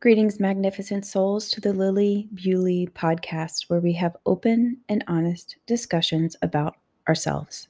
[0.00, 6.34] Greetings, magnificent souls, to the Lilli Bewley podcast, where we have open and honest discussions
[6.40, 6.76] about
[7.06, 7.68] ourselves.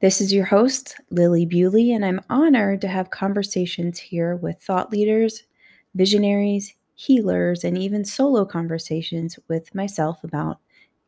[0.00, 4.90] This is your host, Lilli Bewley, and I'm honored to have conversations here with thought
[4.90, 5.42] leaders,
[5.94, 10.60] visionaries, healers, and even solo conversations with myself about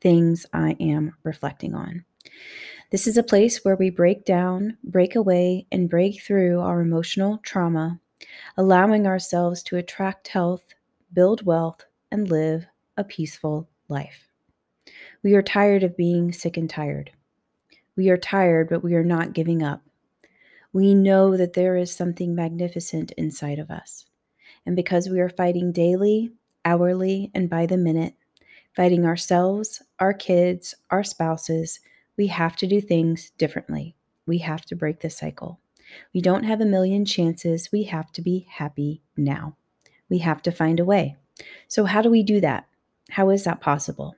[0.03, 2.05] things I am reflecting on.
[2.91, 7.39] This is a place where we break down, break away, and break through our emotional
[7.39, 8.02] trauma
[8.57, 10.75] allowing ourselves to attract health,
[11.13, 14.29] build wealth, and live a peaceful life.
[15.23, 17.11] We are tired of being sick and tired.
[17.97, 19.83] We are tired, but we are not giving up.
[20.73, 24.07] We know that there is something magnificent inside of us.
[24.65, 26.33] And because we are fighting daily,
[26.65, 28.15] hourly, and by the minute,
[28.75, 31.81] fighting ourselves, our kids, our spouses,
[32.17, 33.95] we have to do things differently.
[34.27, 35.61] We have to break the cycle.
[36.15, 37.71] We don't have a million chances.
[37.73, 39.57] We have to be happy now.
[40.09, 41.17] We have to find a way.
[41.69, 42.67] So, how do we do that?
[43.11, 44.15] How is that possible?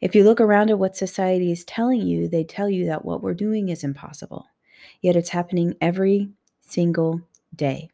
[0.00, 3.22] If you look around at what society is telling you, they tell you that what
[3.22, 4.46] we're doing is impossible.
[5.00, 7.20] Yet it's happening every single
[7.54, 7.90] day.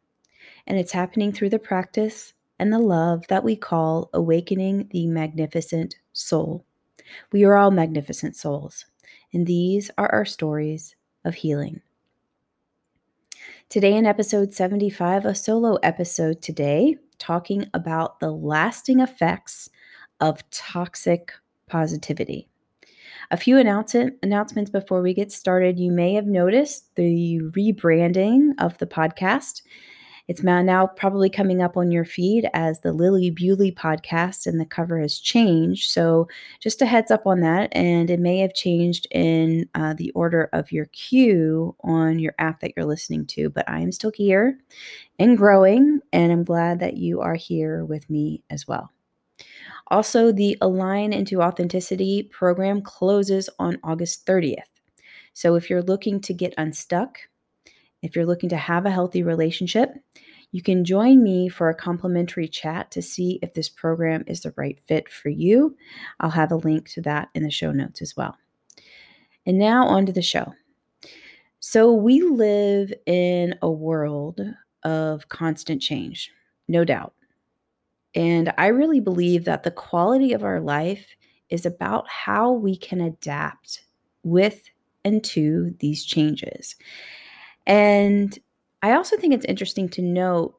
[0.66, 5.96] And it's happening through the practice and the love that we call awakening the magnificent
[6.12, 6.64] soul.
[7.32, 8.84] We are all magnificent souls,
[9.32, 11.80] and these are our stories of healing.
[13.70, 19.70] Today, in episode 75, a solo episode today, talking about the lasting effects
[20.18, 21.30] of toxic
[21.68, 22.48] positivity.
[23.30, 25.78] A few announcement, announcements before we get started.
[25.78, 29.62] You may have noticed the rebranding of the podcast.
[30.30, 34.64] It's now probably coming up on your feed as the Lilli Bewley podcast, and the
[34.64, 35.90] cover has changed.
[35.90, 36.28] So,
[36.60, 37.68] just a heads up on that.
[37.72, 42.60] And it may have changed in uh, the order of your queue on your app
[42.60, 44.56] that you're listening to, but I am still here
[45.18, 48.92] and growing, and I'm glad that you are here with me as well.
[49.88, 54.62] Also, the Align into Authenticity program closes on August 30th.
[55.32, 57.18] So, if you're looking to get unstuck,
[58.02, 59.94] if you're looking to have a healthy relationship,
[60.52, 64.52] you can join me for a complimentary chat to see if this program is the
[64.56, 65.76] right fit for you.
[66.18, 68.36] I'll have a link to that in the show notes as well.
[69.46, 70.52] And now on to the show.
[71.60, 74.40] So, we live in a world
[74.82, 76.30] of constant change,
[76.68, 77.12] no doubt.
[78.14, 81.06] And I really believe that the quality of our life
[81.50, 83.84] is about how we can adapt
[84.22, 84.62] with
[85.04, 86.76] and to these changes.
[87.70, 88.36] And
[88.82, 90.56] I also think it's interesting to note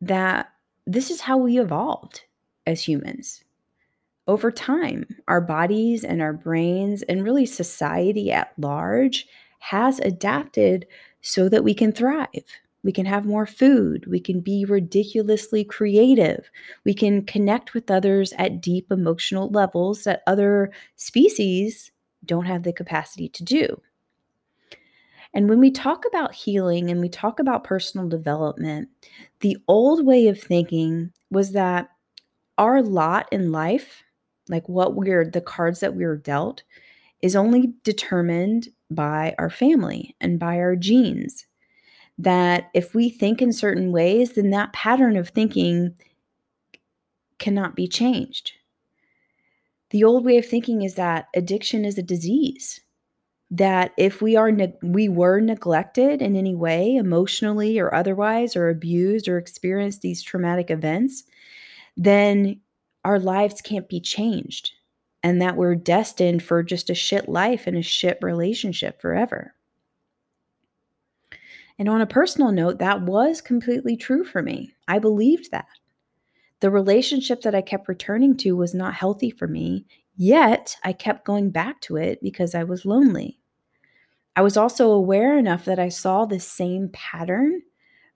[0.00, 0.52] that
[0.86, 2.22] this is how we evolved
[2.68, 3.42] as humans.
[4.28, 9.26] Over time, our bodies and our brains, and really society at large,
[9.58, 10.86] has adapted
[11.20, 12.28] so that we can thrive.
[12.84, 14.06] We can have more food.
[14.06, 16.48] We can be ridiculously creative.
[16.84, 21.90] We can connect with others at deep emotional levels that other species
[22.24, 23.82] don't have the capacity to do.
[25.34, 28.88] And when we talk about healing and we talk about personal development,
[29.40, 31.90] the old way of thinking was that
[32.58, 34.02] our lot in life,
[34.48, 36.62] like what we're, the cards that we were dealt,
[37.22, 41.46] is only determined by our family and by our genes.
[42.18, 45.94] That if we think in certain ways, then that pattern of thinking
[47.38, 48.52] cannot be changed.
[49.90, 52.80] The old way of thinking is that addiction is a disease
[53.50, 58.68] that if we are ne- we were neglected in any way emotionally or otherwise or
[58.68, 61.24] abused or experienced these traumatic events
[61.96, 62.60] then
[63.04, 64.72] our lives can't be changed
[65.22, 69.54] and that we're destined for just a shit life and a shit relationship forever.
[71.78, 74.72] And on a personal note that was completely true for me.
[74.88, 75.66] I believed that.
[76.60, 79.84] The relationship that i kept returning to was not healthy for me
[80.16, 83.38] Yet I kept going back to it because I was lonely.
[84.34, 87.62] I was also aware enough that I saw the same pattern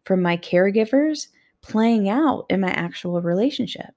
[0.04, 1.28] from my caregivers
[1.60, 3.94] playing out in my actual relationship.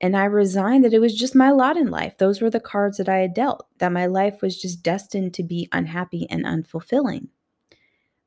[0.00, 2.18] And I resigned that it was just my lot in life.
[2.18, 5.42] Those were the cards that I had dealt, that my life was just destined to
[5.42, 7.28] be unhappy and unfulfilling.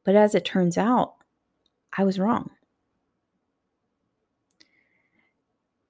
[0.04, 1.16] But as it turns out,
[1.96, 2.50] I was wrong.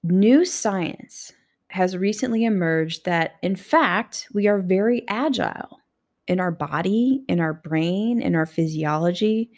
[0.02, 1.32] New science
[1.68, 5.80] has recently emerged that, in fact, we are very agile
[6.26, 9.50] in our body, in our brain, in our physiology.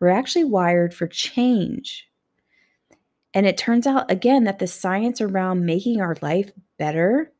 [0.00, 2.08] We're actually wired for change.
[3.32, 7.32] And it turns out, again, that the science around making our life better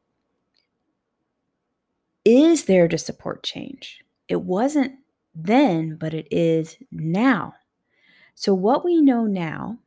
[2.24, 4.00] is there to support change.
[4.28, 4.92] It wasn't
[5.34, 7.54] then, but it is now.
[8.34, 9.78] So, what we know now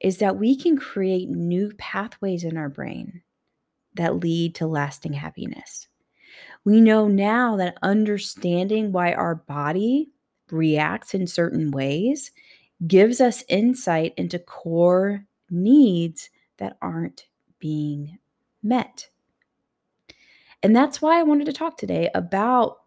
[0.00, 3.22] is that we can create new pathways in our brain
[3.96, 5.88] that lead to lasting happiness.
[6.64, 10.10] We know now that understanding why our body
[10.50, 12.30] reacts in certain ways
[12.86, 16.28] gives us insight into core needs
[16.58, 17.26] that aren't
[17.58, 18.18] being
[18.62, 19.08] met.
[20.62, 22.78] And that's why I wanted to talk today about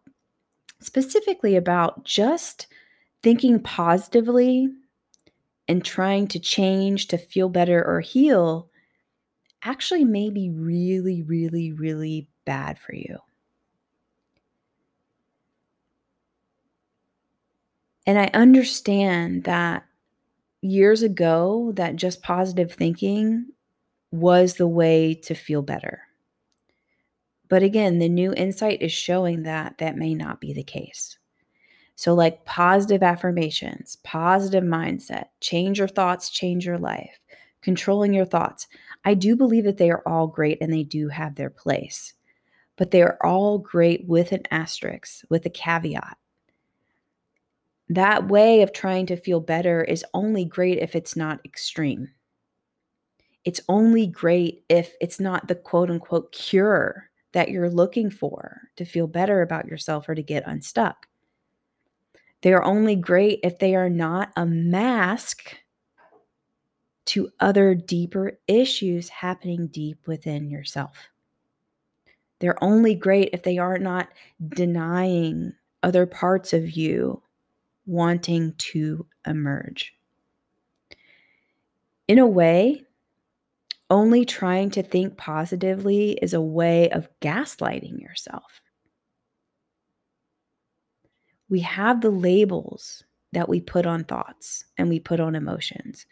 [0.81, 2.67] specifically about just
[3.23, 4.69] thinking positively
[5.67, 8.69] and trying to change to feel better or heal
[9.63, 13.17] actually may be really, really, really bad for you.
[18.05, 19.85] And I understand that
[20.61, 23.45] years ago, that just positive thinking
[24.11, 26.01] was the way to feel better.
[27.49, 31.17] But again, the new insight is showing that that may not be the case.
[31.95, 37.19] So, like positive affirmations, positive mindset, change your thoughts, change your life,
[37.61, 38.67] controlling your thoughts.
[39.05, 42.13] I do believe that they are all great and they do have their place,
[42.75, 46.17] but they are all great with an asterisk, with a caveat.
[47.89, 52.09] That way of trying to feel better is only great if it's not extreme.
[53.45, 58.85] It's only great if it's not the quote unquote cure that you're looking for to
[58.85, 61.07] feel better about yourself or to get unstuck.
[62.41, 65.55] They are only great if they are not a mask
[67.09, 71.09] to other deeper issues happening deep within yourself.
[72.39, 74.09] They're only great if they are not
[74.47, 75.53] denying
[75.83, 77.21] other parts of you
[77.85, 79.93] wanting to emerge.
[82.07, 82.83] In a way,
[83.89, 88.61] only trying to think positively is a way of gaslighting yourself
[91.49, 93.03] we have the labels
[93.33, 96.05] that we put on thoughts and we put on emotions.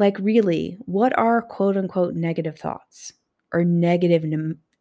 [0.00, 3.12] Like, really, what are quote unquote negative thoughts
[3.52, 4.24] or negative,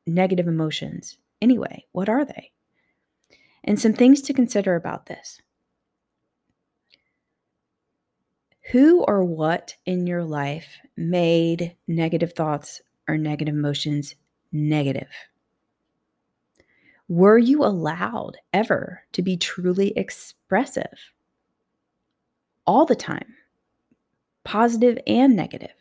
[0.07, 1.17] negative emotions?
[1.41, 2.53] Anyway, what are they?
[3.65, 5.41] And some things to consider about this.
[8.71, 14.15] Who or what in your life made negative thoughts or negative emotions
[14.53, 15.11] negative?
[17.09, 21.11] Were you allowed ever to be truly expressive?
[22.65, 23.33] All the time,
[24.43, 25.73] positive and negative.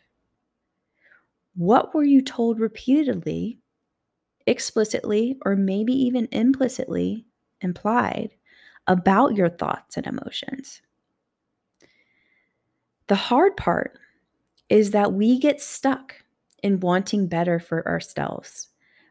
[1.55, 3.59] What were you told repeatedly,
[4.47, 7.25] explicitly, or maybe even implicitly
[7.61, 8.31] implied
[8.87, 10.81] about your thoughts and emotions?
[13.07, 13.97] The hard part
[14.69, 16.15] is that we get stuck
[16.61, 18.69] in wanting better for ourselves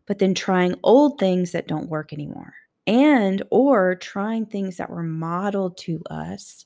[0.08, 2.54] but then trying old things that don't work anymore
[2.86, 6.64] and or trying things that were modeled to us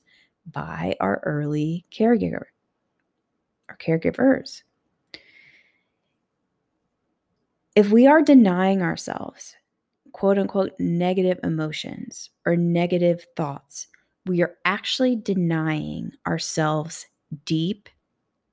[0.49, 2.45] by our early caregiver
[3.73, 4.63] or caregivers.
[7.75, 9.55] If we are denying ourselves
[10.11, 13.87] quote unquote negative emotions or negative thoughts,
[14.25, 17.07] we are actually denying ourselves
[17.45, 17.89] deep,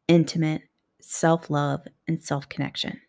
[0.09, 0.63] intimate
[1.01, 3.01] self love and self connection.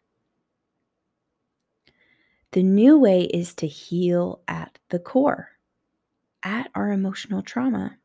[2.51, 5.49] The new way is to heal at the core,
[6.43, 7.97] at our emotional trauma,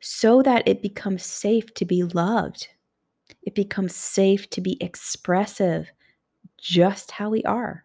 [0.00, 2.68] so that it becomes safe to be loved.
[3.42, 5.90] It becomes safe to be expressive
[6.58, 7.84] just how we are.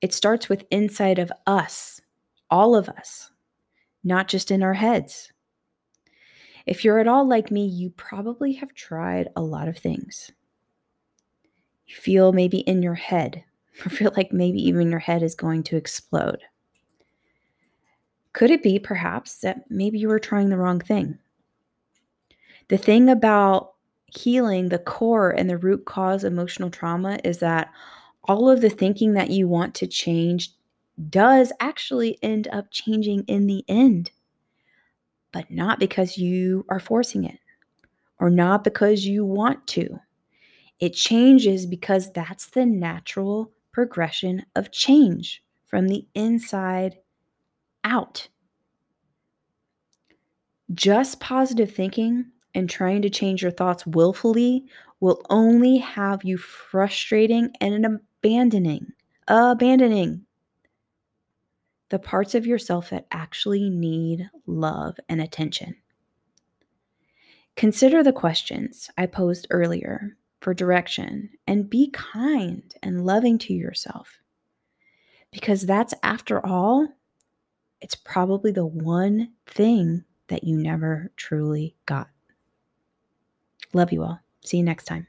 [0.00, 2.00] It starts with inside of us,
[2.50, 3.30] all of us,
[4.02, 5.32] not just in our heads.
[6.66, 10.30] If you're at all like me, you probably have tried a lot of things.
[11.86, 13.44] You feel maybe in your head,
[13.84, 16.40] or feel like maybe even your head is going to explode.
[18.32, 21.18] Could it be perhaps that maybe you were trying the wrong thing?
[22.68, 23.74] The thing about
[24.06, 27.70] healing the core and the root cause of emotional trauma is that
[28.24, 30.52] all of the thinking that you want to change
[31.08, 34.10] does actually end up changing in the end,
[35.32, 37.38] but not because you are forcing it
[38.18, 39.98] or not because you want to.
[40.80, 46.96] It changes because that's the natural progression of change from the inside
[47.84, 48.28] out.
[50.72, 54.66] Just positive thinking and trying to change your thoughts willfully
[55.00, 58.92] will only have you frustrating and abandoning,
[59.28, 60.26] abandoning
[61.88, 65.74] the parts of yourself that actually need love and attention.
[67.56, 74.18] Consider the questions I posed earlier for direction and be kind and loving to yourself.
[75.32, 76.88] Because that's, after all,
[77.80, 82.08] it's probably the one thing that you never truly got.
[83.72, 84.20] Love you all.
[84.44, 85.06] See you next time.